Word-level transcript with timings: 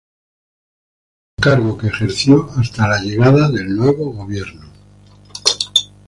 Cargo 1.39 1.77
que 1.77 1.85
ejerció 1.85 2.49
hasta 2.57 2.87
la 2.87 2.97
llegada 3.03 3.49
del 3.49 3.75
nuevo 3.75 4.11
gobierno. 4.11 4.65